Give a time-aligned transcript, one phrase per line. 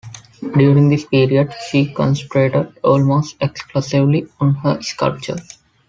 [0.55, 5.37] During this period she concentrated almost exclusively on her sculpture.